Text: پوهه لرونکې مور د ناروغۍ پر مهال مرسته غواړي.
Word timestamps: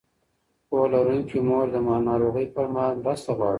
پوهه 0.67 0.87
لرونکې 0.93 1.39
مور 1.47 1.65
د 1.71 1.75
ناروغۍ 2.09 2.45
پر 2.55 2.65
مهال 2.73 2.95
مرسته 3.05 3.31
غواړي. 3.37 3.49